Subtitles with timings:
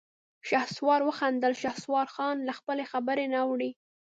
[0.49, 3.71] شهسوار وخندل: شهسوارخان له خپلې خبرې نه اوړي.